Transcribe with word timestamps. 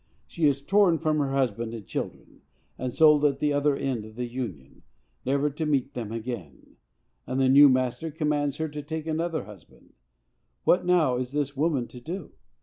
She 0.25 0.47
is 0.47 0.65
torn 0.65 0.97
from 0.97 1.19
her 1.19 1.29
husband 1.29 1.75
and 1.75 1.85
children, 1.85 2.41
and 2.75 2.91
sold 2.91 3.23
at 3.23 3.37
the 3.37 3.53
other 3.53 3.75
end 3.75 4.03
of 4.03 4.15
the 4.15 4.25
Union, 4.25 4.81
never 5.27 5.51
to 5.51 5.65
meet 5.67 5.93
them 5.93 6.11
again, 6.11 6.77
and 7.27 7.39
the 7.39 7.47
new 7.47 7.69
master 7.69 8.09
commands 8.09 8.57
her 8.57 8.67
to 8.67 8.81
take 8.81 9.05
another 9.05 9.43
husband;—what, 9.43 10.87
now, 10.87 11.17
is 11.17 11.33
this 11.33 11.55
woman 11.55 11.87
to 11.89 12.01
do? 12.01 12.31